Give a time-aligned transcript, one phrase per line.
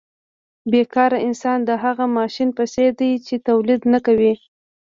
[0.71, 4.33] بې کاره انسان د هغه ماشین په څېر دی چې تولید نه کوي